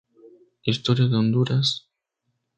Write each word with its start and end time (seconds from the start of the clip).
Historia 0.63 1.05
de 1.09 1.15
Honduras. 1.21 1.67